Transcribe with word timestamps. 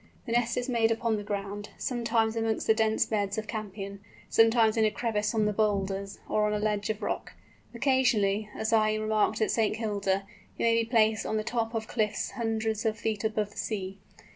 The 0.25 0.31
nest 0.31 0.57
is 0.57 0.67
made 0.67 0.89
upon 0.89 1.17
the 1.17 1.23
ground, 1.23 1.69
sometimes 1.77 2.35
amongst 2.35 2.65
the 2.65 2.73
dense 2.73 3.05
beds 3.05 3.37
of 3.37 3.45
campion, 3.45 3.99
sometimes 4.31 4.75
in 4.75 4.83
a 4.83 4.89
crevice 4.89 5.31
of 5.35 5.45
the 5.45 5.53
boulders, 5.53 6.17
or 6.27 6.47
on 6.47 6.53
a 6.53 6.57
ledge 6.59 6.89
of 6.89 7.03
rock. 7.03 7.33
Occasionally, 7.75 8.49
as 8.55 8.73
I 8.73 8.95
remarked 8.95 9.41
at 9.41 9.51
St. 9.51 9.77
Kilda, 9.77 10.23
it 10.57 10.63
may 10.63 10.73
be 10.81 10.89
placed 10.89 11.23
on 11.27 11.37
the 11.37 11.43
top 11.43 11.75
of 11.75 11.87
cliffs 11.87 12.31
hundreds 12.31 12.83
of 12.83 12.97
feet 12.97 13.23
above 13.23 13.51
the 13.51 13.57
sea. 13.57 13.99